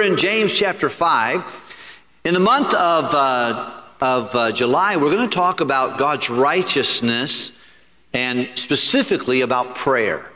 [0.00, 1.44] We're in James chapter 5.
[2.24, 7.52] In the month of, uh, of uh, July, we're going to talk about God's righteousness
[8.14, 10.30] and specifically about prayer.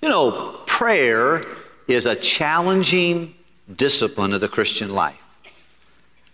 [0.00, 1.44] You know, prayer
[1.88, 3.34] is a challenging
[3.76, 5.20] discipline of the Christian life.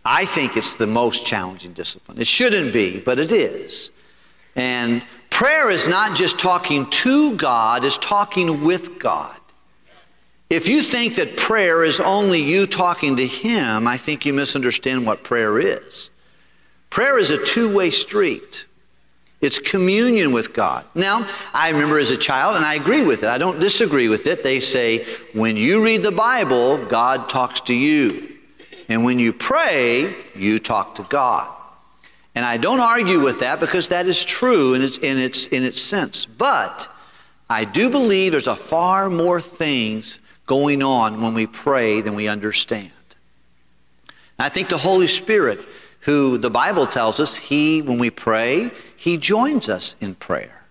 [0.04, 2.20] I think it's the most challenging discipline.
[2.20, 3.90] It shouldn't be, but it is.
[4.54, 9.33] And prayer is not just talking to God, it's talking with God.
[10.50, 15.06] If you think that prayer is only you talking to Him, I think you misunderstand
[15.06, 16.10] what prayer is.
[16.90, 18.66] Prayer is a two way street.
[19.40, 20.86] It's communion with God.
[20.94, 23.28] Now, I remember as a child, and I agree with it.
[23.28, 24.42] I don't disagree with it.
[24.42, 28.36] They say, when you read the Bible, God talks to you.
[28.88, 31.50] And when you pray, you talk to God.
[32.34, 35.62] And I don't argue with that because that is true in its, in its, in
[35.62, 36.24] its sense.
[36.24, 36.88] But
[37.50, 42.28] I do believe there's a far more things going on when we pray than we
[42.28, 42.90] understand.
[44.38, 45.60] And I think the Holy Spirit,
[46.00, 50.62] who the Bible tells us, He, when we pray, He joins us in prayer.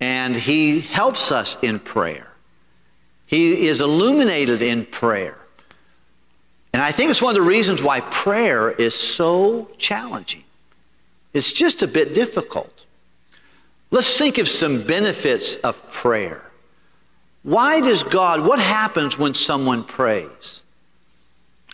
[0.00, 2.32] And He helps us in prayer.
[3.26, 5.38] He is illuminated in prayer.
[6.72, 10.44] And I think it's one of the reasons why prayer is so challenging.
[11.32, 12.84] It's just a bit difficult.
[13.90, 16.47] Let's think of some benefits of prayer.
[17.48, 20.62] Why does God, what happens when someone prays?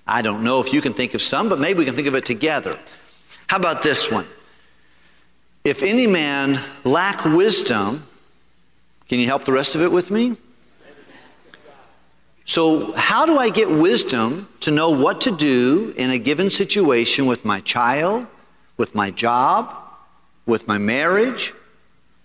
[0.07, 2.15] I don't know if you can think of some, but maybe we can think of
[2.15, 2.79] it together.
[3.49, 4.25] How about this one?
[5.65, 8.07] If any man lack wisdom,
[9.09, 10.37] can you help the rest of it with me?
[12.45, 17.27] So, how do I get wisdom to know what to do in a given situation
[17.27, 18.29] with my child,
[18.77, 19.75] with my job,
[20.47, 21.53] with my marriage,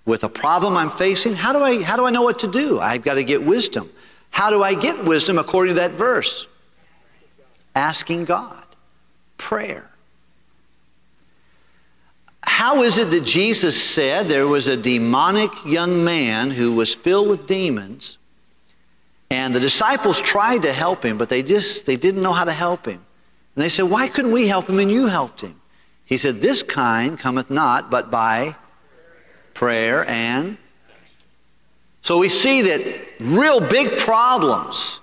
[0.09, 1.33] with a problem I'm facing?
[1.33, 2.79] How do I, how do I know what to do?
[2.79, 3.89] I've got to get wisdom.
[4.31, 6.47] How do I get wisdom according to that verse?
[7.75, 8.63] Asking God,
[9.37, 9.89] prayer.
[12.41, 17.29] How is it that Jesus said there was a demonic young man who was filled
[17.29, 18.17] with demons?
[19.29, 22.51] And the disciples tried to help him, but they just they didn't know how to
[22.51, 22.99] help him.
[23.55, 25.61] And they said, Why couldn't we help him and you helped him?
[26.05, 28.55] He said, This kind cometh not but by
[29.59, 30.57] prayer and
[32.01, 32.81] so we see that
[33.19, 35.01] real big problems,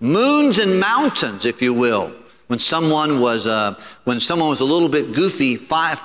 [0.00, 2.12] moons and mountains, if you will,
[2.46, 3.74] when someone was uh,
[4.04, 6.00] when someone was a little bit goofy five,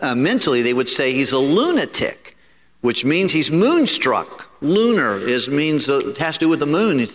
[0.00, 2.36] uh, mentally, they would say he's a lunatic,
[2.82, 4.50] which means he's moonstruck.
[4.60, 6.98] Lunar is means uh, it has to do with the moon.
[6.98, 7.06] He,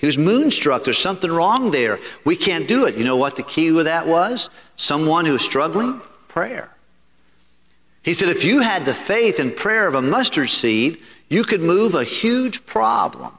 [0.00, 0.84] he was moonstruck.
[0.84, 2.00] There's something wrong there.
[2.24, 2.96] We can't do it.
[2.96, 4.50] You know what the key with that was?
[4.76, 6.68] Someone who's struggling, prayer.
[8.02, 11.60] He said, if you had the faith and prayer of a mustard seed, you could
[11.60, 13.32] move a huge problem.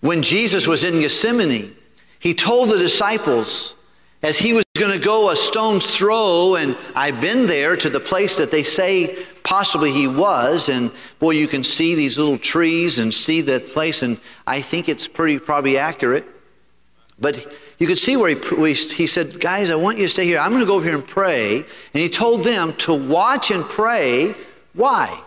[0.00, 1.76] When Jesus was in Gethsemane,
[2.20, 3.74] he told the disciples,
[4.22, 8.00] as he was going to go a stone's throw, and I've been there to the
[8.00, 12.98] place that they say possibly he was, and boy, you can see these little trees
[12.98, 16.26] and see that place, and I think it's pretty probably accurate.
[17.18, 17.46] But
[17.78, 20.38] you could see where he, he said, Guys, I want you to stay here.
[20.38, 21.58] I'm going to go over here and pray.
[21.58, 21.66] And
[22.02, 24.34] he told them to watch and pray.
[24.74, 25.20] Why?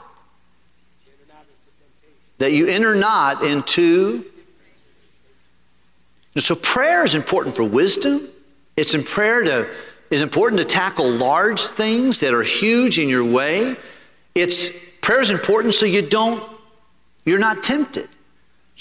[2.40, 4.26] That you enter not into.
[6.36, 8.28] And so prayer is important for wisdom.
[8.76, 9.70] It's in prayer to
[10.10, 13.78] is important to tackle large things that are huge in your way.
[14.36, 16.44] It's prayer is important so you don't
[17.24, 18.10] you're not tempted.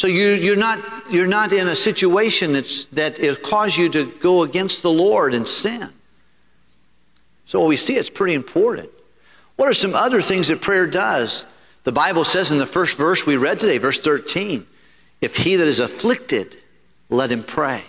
[0.01, 0.79] So you, you're, not,
[1.13, 5.35] you're not in a situation that's, that it cause you to go against the Lord
[5.35, 5.91] and sin.
[7.45, 8.89] So we see it's pretty important.
[9.57, 11.45] What are some other things that prayer does?
[11.85, 14.67] The Bible says in the first verse we read today, verse 13,
[15.21, 16.57] if he that is afflicted,
[17.11, 17.85] let him pray.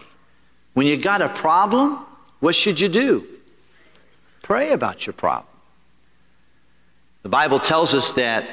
[0.74, 2.06] When you got a problem,
[2.42, 3.26] what should you do?
[4.42, 5.48] Pray about your problem.
[7.24, 8.52] The Bible tells us that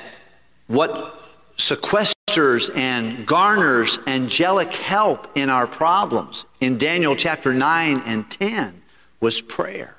[0.68, 1.17] what
[1.58, 8.80] sequesters and garners angelic help in our problems in Daniel chapter 9 and 10
[9.21, 9.97] was prayer.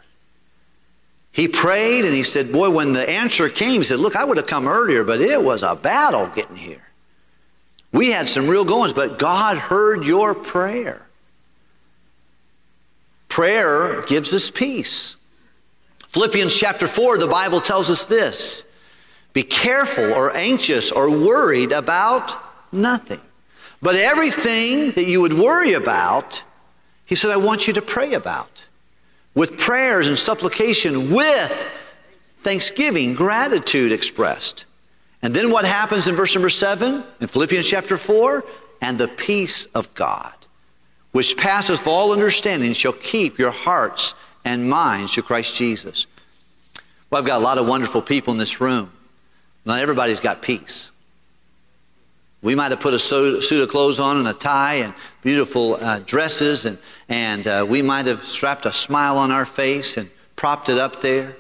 [1.32, 4.38] He prayed and he said, Boy, when the answer came, he said, Look, I would
[4.38, 6.82] have come earlier, but it was a battle getting here.
[7.92, 11.06] We had some real goings, but God heard your prayer.
[13.28, 15.16] Prayer gives us peace.
[16.10, 18.64] Philippians chapter 4, the Bible tells us this
[19.34, 22.36] Be careful or anxious or worried about
[22.72, 23.22] nothing.
[23.82, 26.44] But everything that you would worry about,
[27.06, 28.66] he said, I want you to pray about.
[29.36, 31.68] With prayers and supplication, with
[32.44, 34.66] thanksgiving, gratitude expressed.
[35.22, 38.44] And then what happens in verse number 7 in Philippians chapter 4?
[38.82, 40.34] and the peace of God,
[41.12, 44.14] which passeth all understanding, shall keep your hearts
[44.46, 46.08] and minds to Christ Jesus.
[47.10, 48.92] Well, I've got a lot of wonderful people in this room.
[49.66, 50.92] Not everybody's got peace.
[52.42, 56.00] We might have put a suit of clothes on and a tie and beautiful uh,
[56.00, 56.78] dresses, and,
[57.10, 61.02] and uh, we might have strapped a smile on our face and propped it up
[61.02, 61.36] there.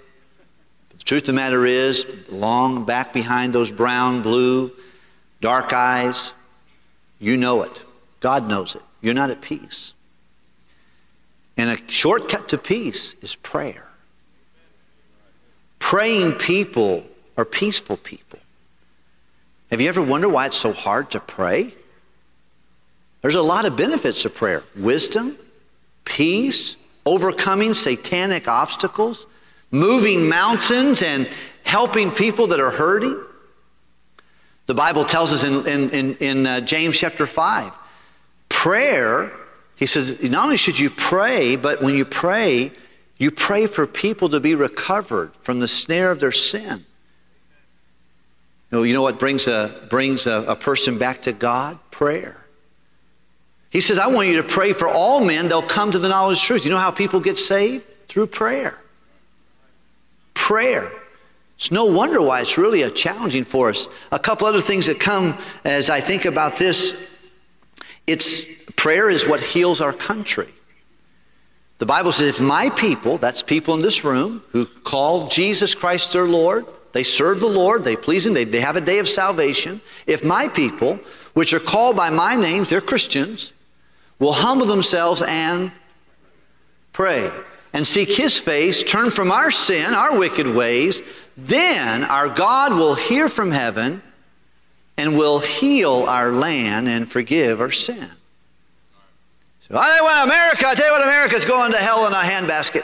[0.90, 4.72] But the truth of the matter is, long back behind those brown, blue,
[5.40, 6.34] dark eyes,
[7.20, 7.84] you know it.
[8.20, 8.82] God knows it.
[9.02, 9.94] You're not at peace.
[11.56, 13.88] And a shortcut to peace is prayer.
[15.80, 17.06] Praying people
[17.40, 18.38] are peaceful people.
[19.72, 21.74] Have you ever wondered why it's so hard to pray?
[23.22, 25.38] There's a lot of benefits of prayer wisdom,
[26.04, 26.76] peace,
[27.06, 29.26] overcoming satanic obstacles,
[29.72, 31.30] moving mountains, and
[31.64, 33.18] helping people that are hurting.
[34.66, 37.74] The Bible tells us in, in, in, in uh, James chapter 5
[38.50, 39.32] prayer,
[39.76, 42.72] he says, not only should you pray, but when you pray,
[43.18, 46.86] you pray for people to be recovered from the snare of their sin.
[48.72, 51.80] You know, you know what brings, a, brings a, a person back to God?
[51.92, 52.38] Prayer.
[53.72, 55.48] He says, I want you to pray for all men.
[55.48, 56.66] They'll come to the knowledge of truth.
[56.66, 57.84] You know how people get saved?
[58.08, 58.80] Through prayer.
[60.34, 60.92] Prayer.
[61.56, 63.88] It's no wonder why it's really a challenging for us.
[64.12, 66.96] A couple other things that come as I think about this.
[68.08, 68.46] It's
[68.76, 70.52] prayer is what heals our country.
[71.80, 76.14] The Bible says, if my people, that's people in this room who call Jesus Christ
[76.14, 79.08] their Lord, they serve the Lord, they please Him, they, they have a day of
[79.08, 79.82] salvation.
[80.08, 81.00] If my people,
[81.34, 83.54] which are called by my names, they're Christians,
[84.18, 85.72] will humble themselves and
[86.94, 87.32] pray
[87.74, 91.02] and seek His face, turn from our sin, our wicked ways,
[91.38, 94.02] then our God will hear from heaven
[94.98, 98.10] and will heal our land and forgive our sin.
[99.62, 102.18] So I you what, America, I tell you what, America's going to hell in a
[102.18, 102.84] handbasket.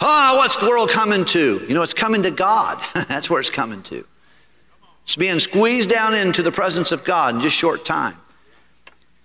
[0.00, 1.64] Oh, what's the world coming to?
[1.68, 2.82] You know, it's coming to God.
[3.08, 4.04] That's where it's coming to.
[5.04, 8.16] It's being squeezed down into the presence of God in just short time.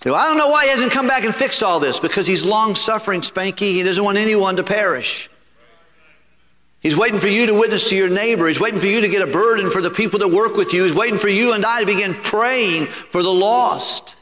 [0.04, 2.46] So I don't know why he hasn't come back and fixed all this because he's
[2.46, 3.74] long suffering, Spanky.
[3.74, 5.30] He doesn't want anyone to perish.
[6.82, 8.48] He's waiting for you to witness to your neighbor.
[8.48, 10.86] He's waiting for you to get a burden for the people that work with you.
[10.86, 14.16] He's waiting for you and I to begin praying for the lost.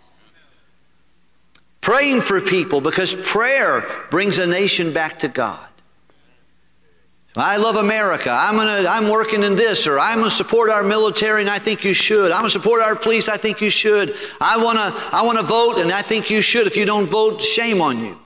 [1.82, 5.68] Praying for people because prayer brings a nation back to God.
[7.38, 8.32] I love America.
[8.32, 11.60] I'm, gonna, I'm working in this, or I'm going to support our military, and I
[11.60, 12.32] think you should.
[12.32, 14.16] I'm going to support our police, I think you should.
[14.42, 16.66] I want to I wanna vote, and I think you should.
[16.66, 18.18] If you don't vote, shame on you.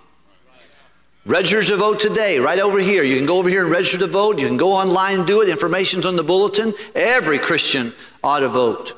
[1.25, 3.03] Register to vote today, right over here.
[3.03, 4.39] You can go over here and register to vote.
[4.39, 5.49] You can go online and do it.
[5.49, 6.73] Information's on the bulletin.
[6.95, 7.93] Every Christian
[8.23, 8.95] ought to vote.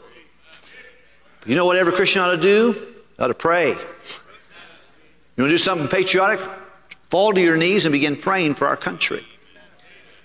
[1.46, 2.94] You know what every Christian ought to do?
[3.18, 3.70] Ought to pray.
[3.70, 6.40] You want to do something patriotic?
[7.10, 9.26] Fall to your knees and begin praying for our country.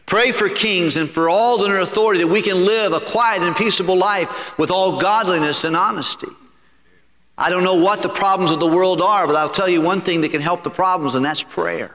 [0.09, 3.43] Pray for kings and for all in their authority that we can live a quiet
[3.43, 6.29] and peaceable life with all godliness and honesty.
[7.37, 10.01] I don't know what the problems of the world are, but I'll tell you one
[10.01, 11.95] thing that can help the problems, and that's prayer.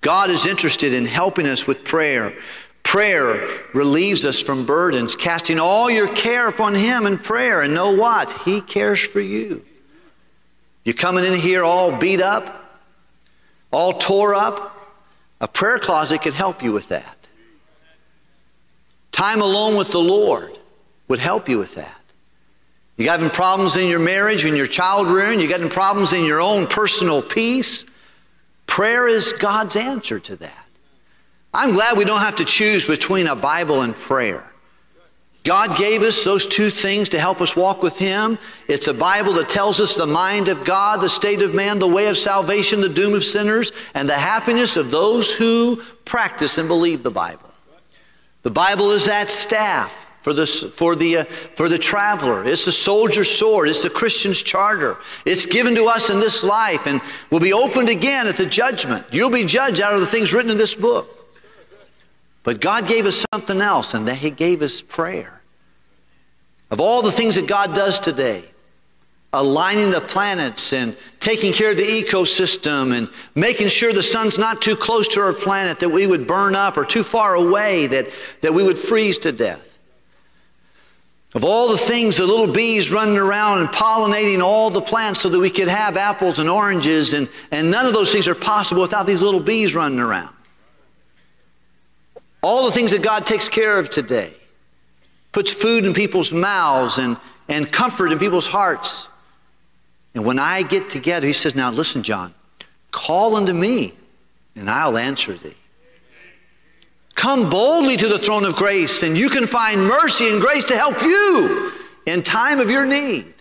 [0.00, 2.34] God is interested in helping us with prayer.
[2.82, 7.62] Prayer relieves us from burdens, casting all your care upon Him in prayer.
[7.62, 8.32] And know what?
[8.42, 9.64] He cares for you.
[10.82, 12.82] You're coming in here all beat up,
[13.72, 14.73] all tore up.
[15.40, 17.16] A prayer closet could help you with that.
[19.12, 20.58] Time alone with the Lord
[21.08, 22.00] would help you with that.
[22.96, 26.12] You got any problems in your marriage, in your child rearing, you got any problems
[26.12, 27.84] in your own personal peace?
[28.66, 30.66] Prayer is God's answer to that.
[31.52, 34.50] I'm glad we don't have to choose between a Bible and prayer.
[35.44, 38.38] God gave us those two things to help us walk with Him.
[38.66, 41.86] It's a Bible that tells us the mind of God, the state of man, the
[41.86, 46.66] way of salvation, the doom of sinners, and the happiness of those who practice and
[46.66, 47.50] believe the Bible.
[48.42, 51.24] The Bible is that staff for the, for the, uh,
[51.54, 52.46] for the traveler.
[52.46, 53.68] It's the soldier's sword.
[53.68, 54.96] It's the Christian's charter.
[55.26, 59.04] It's given to us in this life and will be opened again at the judgment.
[59.10, 61.13] You'll be judged out of the things written in this book.
[62.44, 65.40] But God gave us something else, and that He gave us prayer.
[66.70, 68.44] Of all the things that God does today,
[69.32, 74.62] aligning the planets and taking care of the ecosystem and making sure the sun's not
[74.62, 78.06] too close to our planet that we would burn up or too far away that,
[78.42, 79.68] that we would freeze to death.
[81.34, 85.28] Of all the things, the little bees running around and pollinating all the plants so
[85.28, 88.82] that we could have apples and oranges, and, and none of those things are possible
[88.82, 90.32] without these little bees running around.
[92.44, 94.30] All the things that God takes care of today,
[95.32, 97.16] puts food in people's mouths and,
[97.48, 99.08] and comfort in people's hearts.
[100.14, 102.34] And when I get together, he says, Now listen, John,
[102.90, 103.94] call unto me,
[104.56, 105.56] and I'll answer thee.
[107.14, 110.76] Come boldly to the throne of grace, and you can find mercy and grace to
[110.76, 111.72] help you
[112.04, 113.32] in time of your need.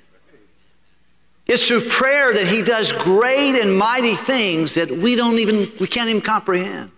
[1.45, 5.87] It's through prayer that he does great and mighty things that we don't even we
[5.87, 6.89] can't even comprehend.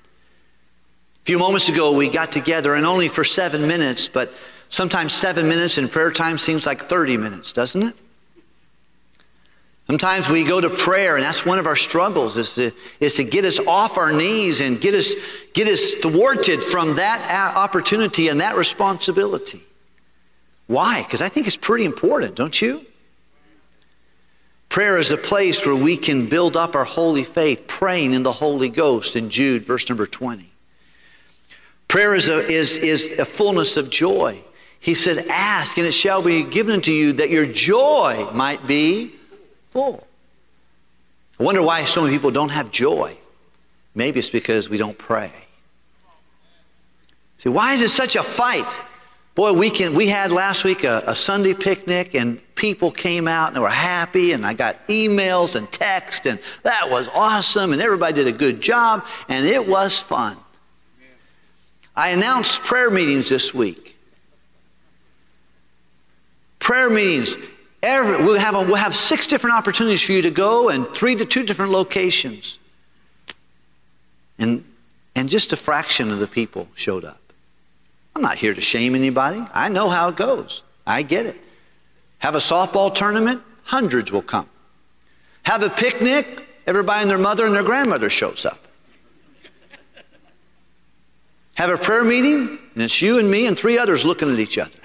[1.26, 4.32] A few moments ago we got together and only for 7 minutes, but
[4.70, 7.96] sometimes 7 minutes in prayer time seems like 30 minutes, doesn't it?
[9.88, 13.24] Sometimes we go to prayer, and that's one of our struggles is to, is to
[13.24, 15.16] get us off our knees and get us,
[15.54, 19.66] get us thwarted from that opportunity and that responsibility.
[20.68, 21.02] Why?
[21.02, 22.86] Because I think it's pretty important, don't you?
[24.70, 28.32] Prayer is a place where we can build up our holy faith, praying in the
[28.32, 30.52] Holy Ghost in Jude, verse number 20.
[31.88, 34.42] Prayer is a, is, is a fullness of joy.
[34.80, 39.14] He said, Ask, and it shall be given unto you that your joy might be
[39.72, 40.06] full.
[41.40, 43.18] I wonder why so many people don't have joy.
[43.94, 45.32] Maybe it's because we don't pray.
[47.38, 48.78] See, why is it such a fight?
[49.36, 53.54] Boy, we, can, we had last week a, a Sunday picnic, and people came out
[53.54, 58.14] and were happy, and I got emails and texts, and that was awesome, and everybody
[58.14, 60.38] did a good job, and it was fun.
[61.96, 63.96] I announced prayer meetings this week.
[66.60, 67.38] Prayer meetings.
[67.82, 71.16] Every, we'll, have a, we'll have six different opportunities for you to go and three
[71.16, 72.58] to two different locations.
[74.40, 74.66] And,
[75.16, 77.20] and just a fraction of the people showed up.
[78.16, 79.46] I'm not here to shame anybody.
[79.54, 80.64] I know how it goes.
[80.88, 81.38] I get it.
[82.20, 84.50] Have a softball tournament, hundreds will come.
[85.44, 88.65] Have a picnic, everybody and their mother and their grandmother shows up.
[91.56, 94.58] Have a prayer meeting, and it's you and me and three others looking at each
[94.58, 94.78] other.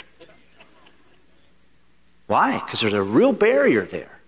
[2.26, 2.58] Why?
[2.58, 4.20] Because there's a real barrier there.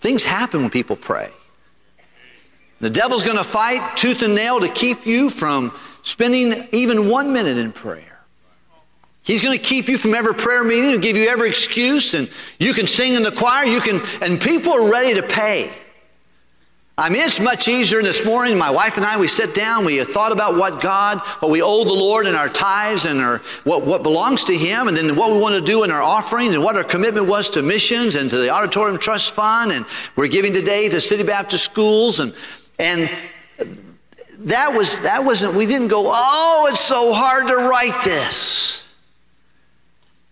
[0.00, 1.30] Things happen when people pray.
[2.80, 7.32] The devil's going to fight tooth and nail to keep you from spending even one
[7.32, 8.18] minute in prayer.
[9.22, 12.28] He's going to keep you from every prayer meeting and give you every excuse, and
[12.58, 15.72] you can sing in the choir, you can, and people are ready to pay.
[16.96, 18.56] I mean, it's much easier this morning.
[18.56, 21.82] My wife and I, we sit down, we thought about what God, what we owe
[21.82, 25.32] the Lord in our tithes and our, what, what belongs to Him, and then what
[25.32, 28.30] we want to do in our offerings and what our commitment was to missions and
[28.30, 29.72] to the Auditorium Trust Fund.
[29.72, 29.84] And
[30.14, 32.20] we're giving today to City Baptist schools.
[32.20, 32.32] And,
[32.78, 33.10] and
[34.38, 38.84] that, was, that wasn't, we didn't go, oh, it's so hard to write this.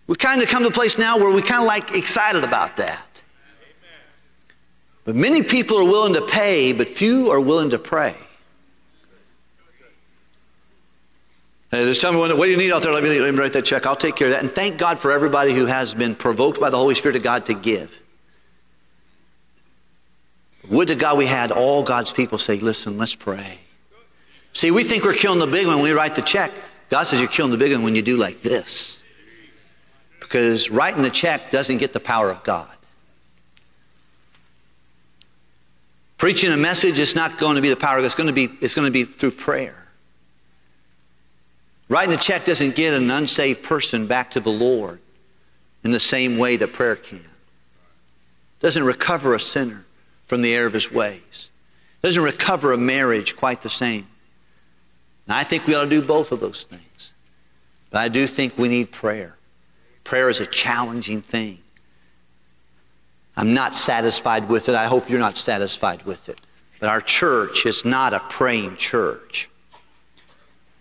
[0.07, 2.77] We kind of come to a place now where we kind of like excited about
[2.77, 3.12] that.
[5.05, 8.15] But many people are willing to pay, but few are willing to pray.
[11.71, 12.91] Hey, just tell me what, what do you need out there.
[12.91, 13.85] Let me, let me write that check.
[13.85, 14.43] I'll take care of that.
[14.43, 17.47] And thank God for everybody who has been provoked by the Holy Spirit of God
[17.47, 17.91] to give.
[20.69, 23.57] Would to God we had all God's people say, listen, let's pray.
[24.53, 26.51] See, we think we're killing the big one when we write the check.
[26.89, 29.01] God says you're killing the big one when you do like this.
[30.19, 32.69] Because writing the check doesn't get the power of God.
[36.23, 37.99] Preaching a message is not going to be the power.
[37.99, 39.75] It's going to be, it's going to be through prayer.
[41.89, 45.01] Writing a check doesn't get an unsaved person back to the Lord
[45.83, 47.25] in the same way that prayer can.
[48.61, 49.83] Doesn't recover a sinner
[50.25, 51.49] from the error of his ways.
[52.01, 54.07] Doesn't recover a marriage quite the same.
[55.27, 57.11] And I think we ought to do both of those things.
[57.89, 59.35] But I do think we need prayer.
[60.05, 61.59] Prayer is a challenging thing.
[63.35, 64.75] I'm not satisfied with it.
[64.75, 66.39] I hope you're not satisfied with it.
[66.79, 69.49] But our church is not a praying church.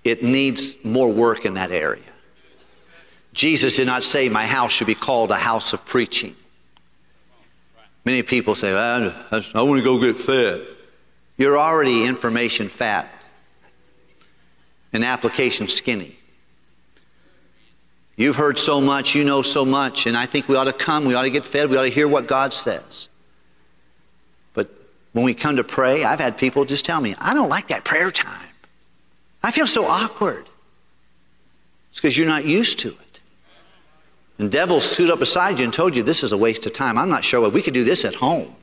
[0.04, 2.02] It needs more work in that area.
[3.32, 6.36] Jesus did not say, My house should be called a house of preaching.
[8.04, 9.06] Many people say, I,
[9.54, 10.66] I want to go get fed.
[11.38, 13.08] You're already information fat
[14.92, 16.18] and application skinny.
[18.22, 21.06] You've heard so much, you know so much, and I think we ought to come,
[21.06, 23.08] we ought to get fed, we ought to hear what God says.
[24.54, 24.70] But
[25.12, 27.82] when we come to pray, I've had people just tell me, I don't like that
[27.82, 28.48] prayer time.
[29.42, 30.48] I feel so awkward.
[31.90, 33.20] It's because you're not used to it.
[34.38, 36.98] And devil stood up beside you and told you this is a waste of time.
[36.98, 38.54] I'm not sure what we could do this at home.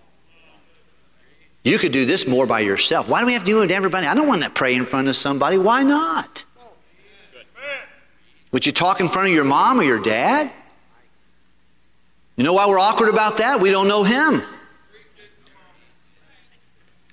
[1.65, 3.09] You could do this more by yourself.
[3.09, 4.07] Why do we have to do it with everybody?
[4.07, 5.57] I don't want to pray in front of somebody.
[5.57, 6.45] Why not?
[8.51, 10.51] Would you talk in front of your mom or your dad?
[12.35, 13.59] You know why we're awkward about that?
[13.59, 14.41] We don't know him.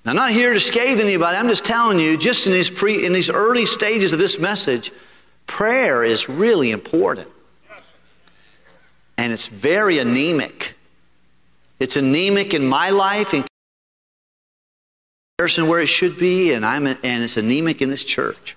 [0.07, 1.37] I'm not here to scathe anybody.
[1.37, 4.93] I'm just telling you, just in these, pre, in these early stages of this message,
[5.49, 7.29] prayer is really important.
[9.19, 10.75] and it's very anemic.
[11.81, 13.45] It's anemic in my life in
[15.37, 18.57] comparison where it should be, and, I'm, and it's anemic in this church.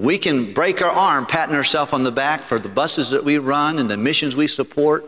[0.00, 3.36] We can break our arm patting ourselves on the back for the buses that we
[3.36, 5.04] run and the missions we support,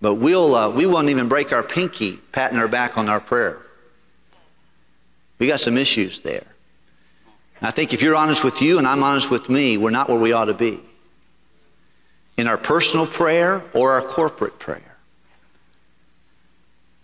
[0.00, 3.58] but we'll, uh, we won't even break our pinky patting our back on our prayer.
[5.38, 6.46] We got some issues there.
[7.60, 10.18] I think if you're honest with you and I'm honest with me, we're not where
[10.18, 10.80] we ought to be
[12.38, 14.96] in our personal prayer or our corporate prayer.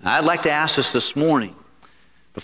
[0.02, 1.54] I'd like to ask us this morning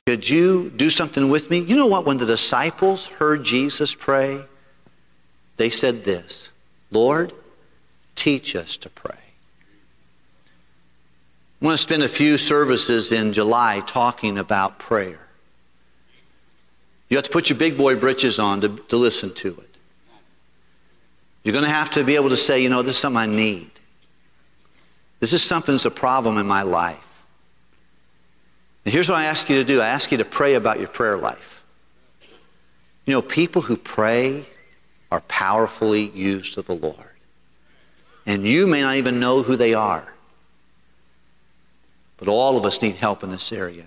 [0.06, 1.60] could you do something with me?
[1.60, 2.04] You know what?
[2.04, 4.44] When the disciples heard Jesus pray,
[5.58, 6.50] they said this
[6.90, 7.34] Lord,
[8.14, 9.18] teach us to pray.
[11.60, 15.18] I want to spend a few services in July talking about prayer.
[17.08, 19.76] You have to put your big boy britches on to, to listen to it.
[21.42, 23.26] You're going to have to be able to say, you know, this is something I
[23.26, 23.70] need.
[25.20, 27.04] This is something that's a problem in my life.
[28.84, 30.88] And here's what I ask you to do I ask you to pray about your
[30.88, 31.64] prayer life.
[33.04, 34.46] You know, people who pray
[35.10, 36.96] are powerfully used of the Lord.
[38.26, 40.06] And you may not even know who they are.
[42.18, 43.86] But all of us need help in this area.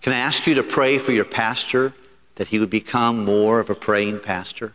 [0.00, 1.92] Can I ask you to pray for your pastor
[2.36, 4.72] that he would become more of a praying pastor?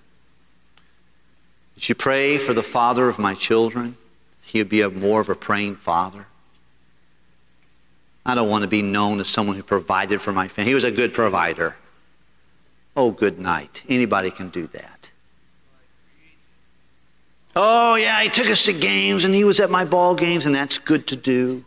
[1.76, 3.98] Would you pray for the father of my children?
[4.42, 6.28] He would be a more of a praying father.
[8.26, 10.70] I don't want to be known as someone who provided for my family.
[10.70, 11.76] He was a good provider.
[12.96, 13.82] Oh, good night.
[13.90, 15.03] Anybody can do that.
[17.56, 20.56] Oh, yeah, he took us to games and he was at my ball games, and
[20.56, 21.64] that's good to do.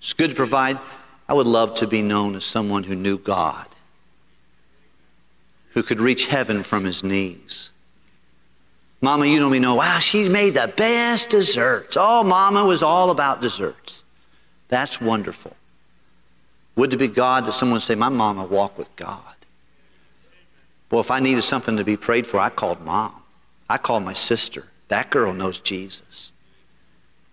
[0.00, 0.78] It's good to provide.
[1.28, 3.66] I would love to be known as someone who knew God,
[5.70, 7.70] who could reach heaven from his knees.
[9.00, 11.96] Mama, you don't even know, wow, she made the best desserts.
[11.98, 14.04] Oh, Mama was all about desserts.
[14.68, 15.54] That's wonderful.
[16.76, 19.20] Would it be God that someone would say, My mama walked with God?
[20.90, 23.14] Well, if I needed something to be prayed for, I called mom.
[23.68, 24.64] I called my sister.
[24.88, 26.32] That girl knows Jesus.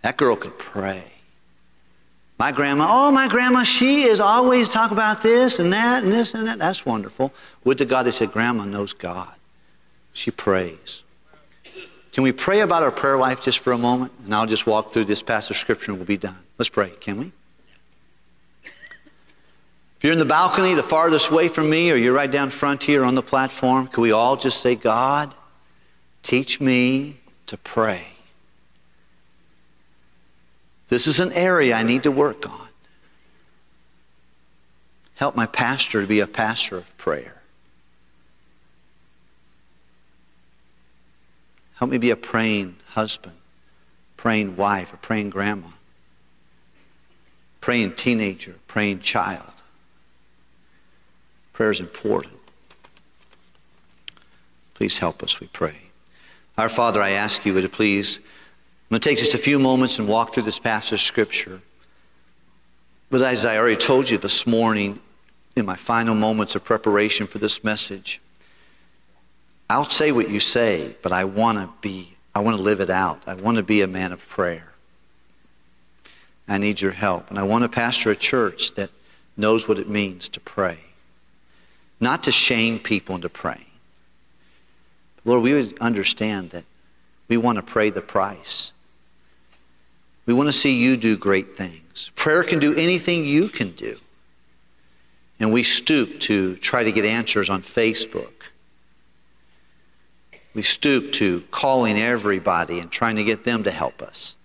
[0.01, 1.03] That girl could pray.
[2.39, 6.33] My grandma, oh, my grandma, she is always talking about this and that and this
[6.33, 6.59] and that.
[6.59, 7.31] That's wonderful.
[7.63, 9.33] Would to God they said, Grandma knows God.
[10.13, 11.01] She prays.
[12.11, 14.11] Can we pray about our prayer life just for a moment?
[14.25, 16.37] And I'll just walk through this passage of Scripture and we'll be done.
[16.57, 17.31] Let's pray, can we?
[18.63, 22.83] If you're in the balcony, the farthest way from me, or you're right down front
[22.83, 25.33] here on the platform, can we all just say, God,
[26.23, 28.07] teach me to pray?
[30.89, 32.67] This is an area I need to work on.
[35.15, 37.41] Help my pastor to be a pastor of prayer.
[41.75, 43.35] Help me be a praying husband,
[44.17, 45.67] praying wife, a praying grandma,
[47.61, 49.51] praying teenager, praying child.
[51.53, 52.33] Prayer is important.
[54.73, 55.75] Please help us, we pray.
[56.57, 58.23] Our Father, I ask you to please, I'm
[58.89, 61.59] going to take just a few moments and walk through this passage of Scripture.
[63.09, 64.99] But as I already told you this morning,
[65.55, 68.21] in my final moments of preparation for this message,
[69.69, 72.89] I'll say what you say, but I want to be, I want to live it
[72.91, 73.23] out.
[73.25, 74.71] I want to be a man of prayer.
[76.47, 77.31] I need your help.
[77.31, 78.91] And I want to pastor a church that
[79.37, 80.77] knows what it means to pray.
[81.99, 83.65] Not to shame people into praying.
[85.25, 86.65] Lord, we would understand that
[87.27, 88.71] we want to pray the price.
[90.25, 92.11] We want to see you do great things.
[92.15, 93.97] Prayer can do anything you can do.
[95.39, 98.43] And we stoop to try to get answers on Facebook
[100.53, 104.35] we stoop to calling everybody and trying to get them to help us.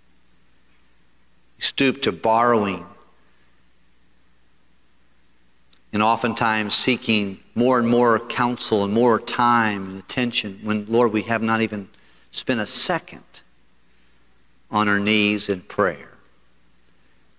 [1.59, 2.87] We stoop to borrowing
[5.99, 11.23] and oftentimes seeking more and more counsel and more time and attention when, Lord, we
[11.23, 11.89] have not even
[12.31, 13.25] spent a second
[14.71, 16.13] on our knees in prayer.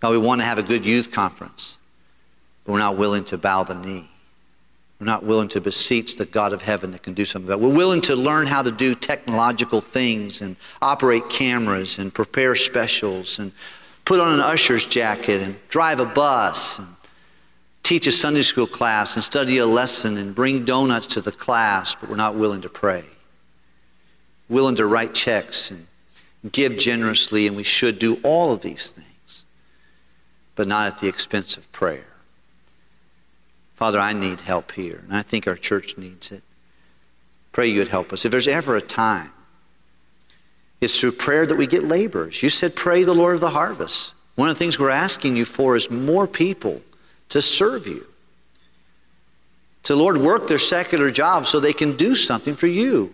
[0.01, 1.77] God, we want to have a good youth conference,
[2.65, 4.11] but we're not willing to bow the knee.
[4.99, 7.65] We're not willing to beseech the God of heaven that can do something about it.
[7.65, 13.39] We're willing to learn how to do technological things and operate cameras and prepare specials
[13.39, 13.53] and
[14.03, 16.89] put on an usher's jacket and drive a bus and
[17.89, 21.95] teach a Sunday school class and study a lesson and bring donuts to the class,
[21.95, 23.03] but we're not willing to pray.
[24.47, 25.87] Willing to write checks and
[26.51, 29.43] give generously, and we should do all of these things,
[30.53, 32.05] but not at the expense of prayer.
[33.75, 36.43] Father, I need help here, and I think our church needs it.
[37.53, 38.23] Pray you would help us.
[38.23, 39.31] If there's ever a time
[40.79, 42.43] It's through prayer that we get laborers.
[42.43, 44.13] You said, Pray the Lord of the harvest.
[44.35, 46.81] One of the things we're asking you for is more people
[47.29, 48.05] to serve you.
[49.83, 53.13] To, Lord, work their secular jobs so they can do something for you.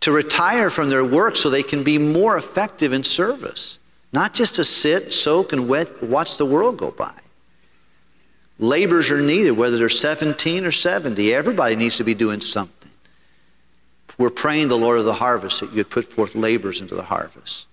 [0.00, 3.78] To retire from their work so they can be more effective in service.
[4.12, 7.12] Not just to sit, soak, and wet, watch the world go by.
[8.58, 11.34] Laborers are needed, whether they're 17 or 70.
[11.34, 12.90] Everybody needs to be doing something.
[14.18, 17.66] We're praying the Lord of the harvest that you'd put forth laborers into the harvest.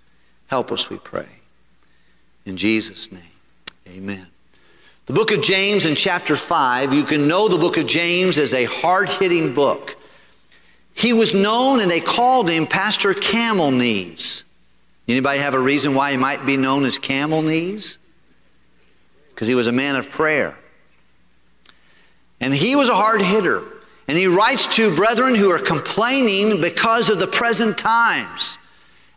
[0.48, 1.28] Help us, we pray.
[2.46, 3.22] In Jesus' name,
[3.88, 4.28] amen.
[5.06, 8.54] The book of James in chapter 5, you can know the book of James as
[8.54, 9.98] a hard hitting book.
[10.94, 14.46] He was known and they called him Pastor Camel Knees.
[15.08, 17.98] Anybody have a reason why he might be known as Camel Knees?
[19.34, 20.58] Because he was a man of prayer.
[22.40, 23.64] And he was a hard hitter.
[24.08, 28.58] And he writes to brethren who are complaining because of the present times.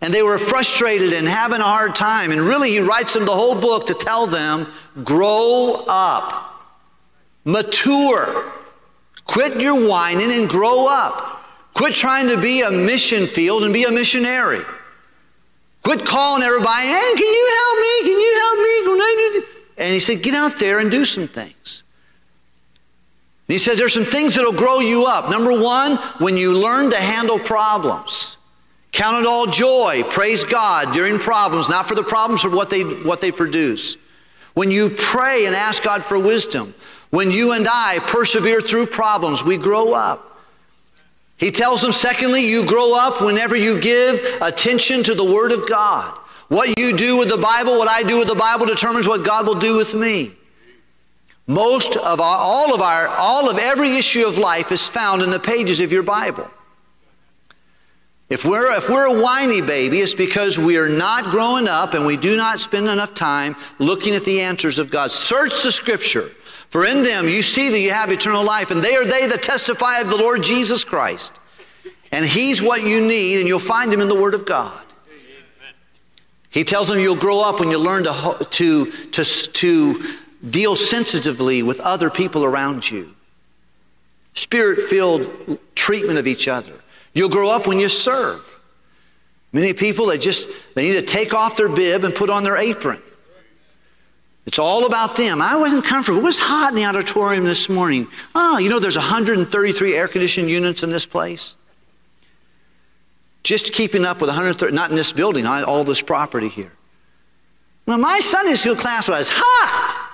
[0.01, 2.33] And they were frustrated and having a hard time.
[2.33, 4.67] And really, he writes them the whole book to tell them
[5.05, 6.65] grow up,
[7.45, 8.53] mature,
[9.25, 11.45] quit your whining and grow up.
[11.75, 14.63] Quit trying to be a mission field and be a missionary.
[15.83, 18.01] Quit calling everybody, hey, can you help me?
[18.09, 18.67] Can you help me?
[19.79, 21.83] And he said, get out there and do some things.
[23.49, 25.31] And he says there's some things that'll grow you up.
[25.31, 28.39] Number one, when you learn to handle problems.
[28.93, 30.03] Count it all joy.
[30.05, 33.99] Praise God during problems, not for the problems, but what they, what they produce.
[34.57, 36.75] When you pray and ask God for wisdom.
[37.11, 40.41] When you and I persevere through problems, we grow up.
[41.37, 45.69] He tells them, secondly, you grow up whenever you give attention to the Word of
[45.69, 46.19] God.
[46.49, 49.47] What you do with the Bible, what I do with the Bible determines what God
[49.47, 50.35] will do with me.
[51.47, 55.29] Most of our, all of our, all of every issue of life is found in
[55.29, 56.51] the pages of your Bible.
[58.29, 62.05] If we're, if we're a whiny baby, it's because we are not growing up and
[62.05, 65.13] we do not spend enough time looking at the answers of God.
[65.13, 66.33] Search the Scripture,
[66.71, 69.43] for in them you see that you have eternal life, and they are they that
[69.43, 71.35] testify of the Lord Jesus Christ.
[72.11, 74.83] And He's what you need, and you'll find Him in the Word of God.
[76.51, 80.17] He tells them you'll grow up when you learn to, to, to, to
[80.51, 83.15] Deal sensitively with other people around you.
[84.35, 86.75] Spirit filled treatment of each other.
[87.17, 88.43] You'll grow up when you serve.
[89.53, 92.59] Many people, they just, they need to take off their bib and put on their
[92.59, 93.01] apron.
[94.45, 95.41] It's all about them.
[95.41, 96.21] I wasn't comfortable.
[96.21, 98.07] It was hot in the auditorium this morning.
[98.35, 101.57] Oh, you know, there's 133 air conditioned units in this place.
[103.45, 106.73] Just keeping up with 130, not in this building, all this property here.
[107.87, 110.11] Well, my Sunday school class was hot.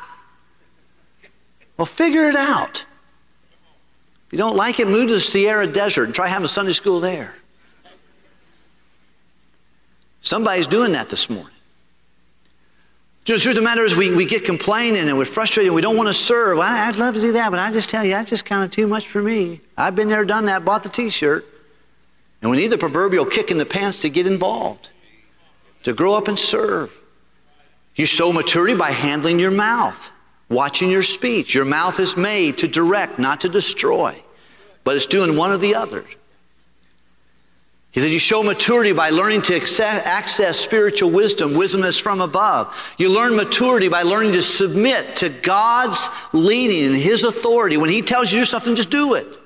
[1.76, 2.84] Well, figure it out.
[4.32, 7.00] If you don't like it, move to the Sahara Desert and try having Sunday school
[7.00, 7.34] there.
[10.22, 11.52] Somebody's doing that this morning.
[13.26, 15.82] The truth of the matter is, we, we get complaining and we're frustrated and we
[15.82, 16.56] don't want to serve.
[16.56, 18.70] Well, I'd love to do that, but I just tell you, that's just kind of
[18.70, 19.60] too much for me.
[19.76, 21.44] I've been there, done that, bought the t shirt.
[22.40, 24.88] And we need the proverbial kick in the pants to get involved,
[25.82, 26.90] to grow up and serve.
[27.96, 30.10] You show maturity by handling your mouth
[30.52, 31.54] watching your speech.
[31.54, 34.20] Your mouth is made to direct, not to destroy,
[34.84, 36.04] but it's doing one or the other.
[37.92, 41.54] He said, You show maturity by learning to access spiritual wisdom.
[41.54, 42.74] Wisdom is from above.
[42.96, 47.76] You learn maturity by learning to submit to God's leading and His authority.
[47.76, 49.38] When He tells you to do something, just do it.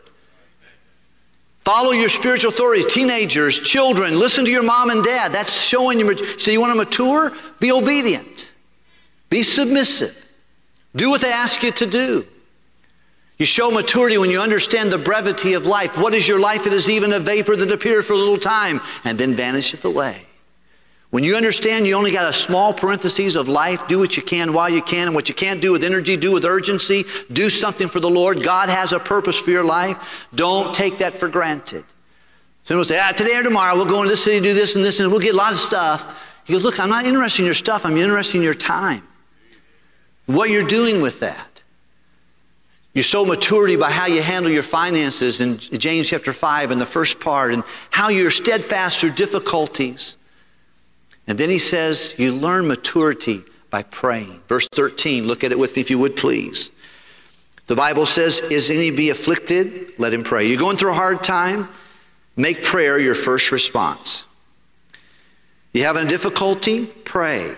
[1.64, 4.16] Follow your spiritual authorities, teenagers, children.
[4.16, 5.32] Listen to your mom and dad.
[5.32, 6.38] That's showing you.
[6.38, 7.32] So, you want to mature?
[7.58, 8.50] Be obedient,
[9.28, 10.16] be submissive.
[10.96, 12.26] Do what they ask you to do.
[13.38, 15.98] You show maturity when you understand the brevity of life.
[15.98, 16.66] What is your life?
[16.66, 20.22] It is even a vapor that appears for a little time and then vanisheth away.
[21.11, 24.54] When you understand you only got a small parenthesis of life, do what you can
[24.54, 27.04] while you can, and what you can't do with energy, do with urgency.
[27.32, 28.42] Do something for the Lord.
[28.42, 29.98] God has a purpose for your life.
[30.35, 31.85] Don't take that for granted.
[32.64, 34.85] Someone will say, ah, today or tomorrow, we'll go into this city, do this and
[34.85, 36.16] this, and we'll get lots of stuff.
[36.44, 37.85] He goes, look, I'm not interested in your stuff.
[37.85, 39.06] I'm interested in your time
[40.26, 41.62] what you're doing with that.
[42.94, 46.86] You show maturity by how you handle your finances in James chapter 5 in the
[46.86, 50.16] first part, and how you're steadfast through difficulties.
[51.26, 54.40] And then he says, you learn maturity by praying.
[54.48, 56.70] Verse 13, look at it with me if you would please.
[57.66, 59.98] The Bible says, Is any be afflicted?
[59.98, 60.46] Let him pray.
[60.46, 61.68] You're going through a hard time?
[62.36, 64.24] Make prayer your first response.
[65.72, 66.86] You having a difficulty?
[66.86, 67.56] Pray.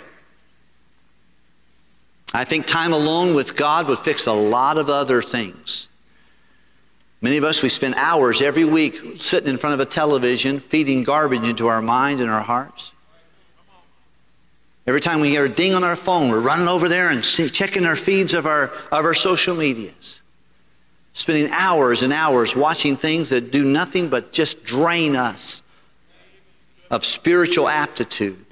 [2.33, 5.89] I think time alone with God would fix a lot of other things.
[7.21, 11.03] Many of us, we spend hours every week sitting in front of a television, feeding
[11.03, 12.93] garbage into our minds and our hearts.
[14.87, 17.51] Every time we hear a ding on our phone, we're running over there and see,
[17.51, 20.21] checking our feeds of our, of our social medias.
[21.13, 25.63] Spending hours and hours watching things that do nothing but just drain us
[26.91, 28.47] of spiritual aptitude.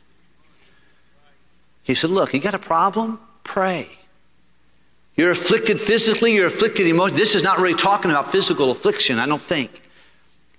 [1.85, 3.21] He said, Look, you got a problem?
[3.47, 3.89] Pray.
[5.17, 7.23] You're afflicted physically, you're afflicted emotionally.
[7.23, 9.83] This is not really talking about physical affliction, I don't think.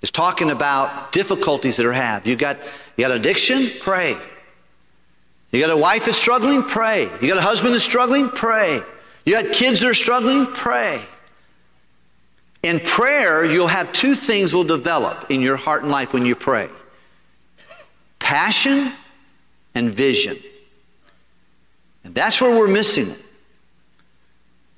[0.01, 2.25] It's talking about difficulties that are had.
[2.25, 2.57] You got
[2.95, 3.69] you got addiction?
[3.81, 4.17] Pray.
[5.51, 6.63] You got a wife that's struggling?
[6.63, 7.03] Pray.
[7.21, 8.29] You got a husband that's struggling?
[8.29, 8.81] Pray.
[9.25, 10.47] You got kids that are struggling?
[10.47, 11.01] Pray.
[12.63, 16.35] In prayer, you'll have two things will develop in your heart and life when you
[16.35, 16.69] pray.
[18.19, 18.91] Passion
[19.75, 20.37] and vision.
[22.07, 23.19] And that's where we're missing it.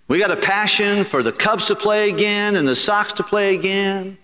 [0.07, 3.53] We got a passion for the Cubs to play again and the Sox to play
[3.53, 4.17] again.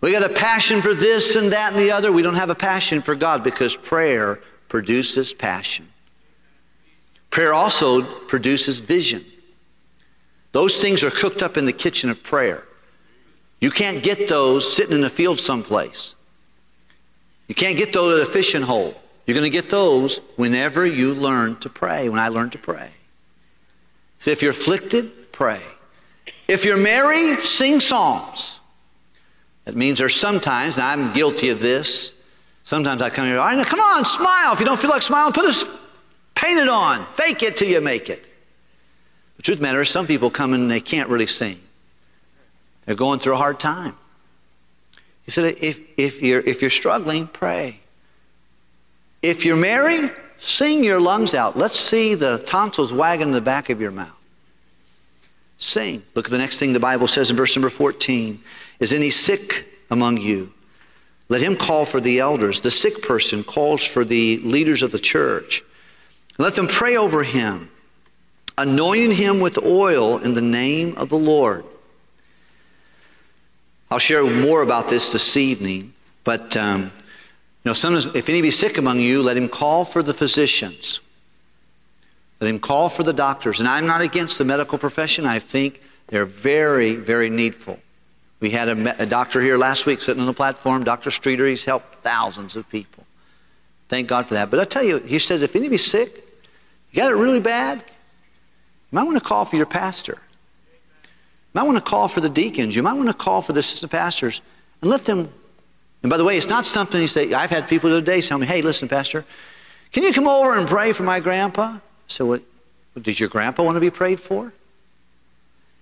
[0.00, 2.10] We got a passion for this and that and the other.
[2.10, 4.40] We don't have a passion for God because prayer
[4.70, 5.86] produces passion.
[7.28, 9.26] Prayer also produces vision.
[10.52, 12.64] Those things are cooked up in the kitchen of prayer.
[13.60, 16.14] You can't get those sitting in a field someplace.
[17.48, 19.01] You can't get those at a fishing hole.
[19.26, 22.90] You're going to get those whenever you learn to pray, when I learn to pray.
[24.20, 25.60] So if you're afflicted, pray.
[26.48, 28.58] If you're merry, sing psalms.
[29.64, 32.12] That means there's sometimes, and I'm guilty of this,
[32.64, 34.52] sometimes I come here, I know, come on, smile.
[34.52, 35.70] If you don't feel like smiling, put a,
[36.34, 37.06] paint it on.
[37.16, 38.26] Fake it till you make it.
[39.36, 41.60] The truth of the matter is some people come and they can't really sing.
[42.86, 43.96] They're going through a hard time.
[45.24, 47.81] He said, if, if, you're, if you're struggling, pray.
[49.22, 50.10] If you're merry,
[50.42, 51.56] Sing your lungs out.
[51.56, 54.10] Let's see the tonsils wagging in the back of your mouth.
[55.58, 56.02] Sing.
[56.16, 58.42] Look at the next thing the Bible says in verse number 14.
[58.80, 60.52] Is any sick among you?
[61.28, 62.60] Let him call for the elders.
[62.60, 65.62] The sick person calls for the leaders of the church.
[66.38, 67.70] Let them pray over him,
[68.58, 71.64] anointing him with oil in the name of the Lord.
[73.92, 76.90] I'll share more about this this evening, but um,
[77.68, 81.00] know, sometimes if any be sick among you, let him call for the physicians.
[82.40, 83.60] Let him call for the doctors.
[83.60, 85.26] And I'm not against the medical profession.
[85.26, 87.78] I think they're very, very needful.
[88.40, 91.12] We had a, a doctor here last week sitting on the platform, Dr.
[91.12, 91.46] Streeter.
[91.46, 93.06] He's helped thousands of people.
[93.88, 94.50] Thank God for that.
[94.50, 96.24] But I tell you, he says if any be sick,
[96.90, 100.18] you got it really bad, you might want to call for your pastor.
[101.04, 102.74] You might want to call for the deacons.
[102.74, 104.40] You might want to call for the assistant pastors
[104.80, 105.32] and let them
[106.02, 108.20] and by the way, it's not something you say, I've had people the other day
[108.20, 109.24] tell me, hey, listen, Pastor,
[109.92, 111.78] can you come over and pray for my grandpa?
[112.08, 112.42] So, what,
[113.00, 114.52] did your grandpa want to be prayed for?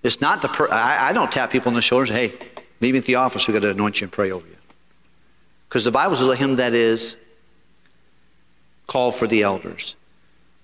[0.03, 2.35] It's not the, per- I, I don't tap people on the shoulders hey,
[2.81, 4.57] meet me at the office, we've got to anoint you and pray over you.
[5.69, 7.17] Because the Bible says, him that is,
[8.87, 9.95] call for the elders.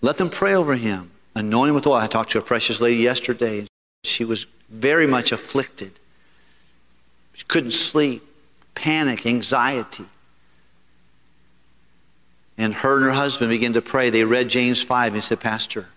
[0.03, 1.11] Let them pray over him.
[1.35, 1.95] Anoint him with oil.
[1.95, 3.67] I talked to a precious lady yesterday.
[4.05, 5.93] She was very much afflicted.
[7.35, 8.23] She couldn't sleep
[8.77, 10.07] panic, anxiety.
[12.57, 14.11] And her and her husband began to pray.
[14.11, 15.89] They read James 5 and said, Pastor,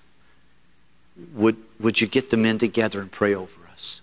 [1.34, 4.02] would, would you get the men together and pray over us?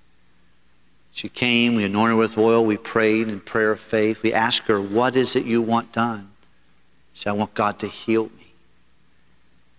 [1.12, 4.22] She came, we anointed her with oil, we prayed in prayer of faith.
[4.22, 6.30] We asked her, What is it you want done?
[7.14, 8.52] She said, I want God to heal me.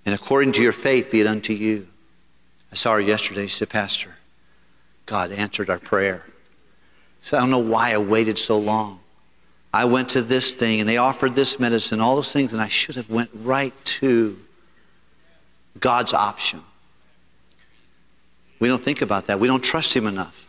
[0.06, 1.88] And according to your faith, be it unto you.
[2.72, 3.48] I saw her yesterday.
[3.48, 4.16] She said, Pastor,
[5.06, 6.24] God answered our prayer.
[7.22, 9.00] So I don't know why I waited so long.
[9.74, 12.68] I went to this thing and they offered this medicine, all those things, and I
[12.68, 14.38] should have went right to
[15.80, 16.62] God's option.
[18.60, 19.40] We don't think about that.
[19.40, 20.48] We don't trust Him enough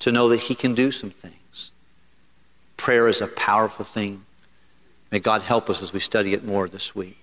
[0.00, 1.70] to know that He can do some things.
[2.76, 4.24] Prayer is a powerful thing.
[5.12, 7.19] May God help us as we study it more this week.